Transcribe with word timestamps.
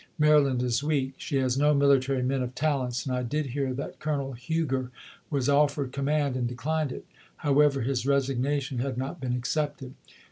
Maryland 0.17 0.63
is 0.63 0.81
weak. 0.83 1.13
She 1.19 1.35
has 1.37 1.59
no 1.59 1.75
military 1.75 2.23
men 2.23 2.41
of 2.41 2.55
talents, 2.55 3.05
and 3.05 3.15
I 3.15 3.21
did 3.21 3.45
hear 3.45 3.71
that 3.75 3.99
Colonel 3.99 4.33
Huger 4.33 4.89
was 5.29 5.47
offered 5.47 5.91
command 5.91 6.35
and 6.35 6.47
declined 6.47 6.91
it— 6.91 7.05
however, 7.45 7.81
his 7.81 8.07
resignation 8.07 8.79
had 8.79 8.97
not 8.97 9.21
been 9.21 9.33
accepted. 9.33 9.93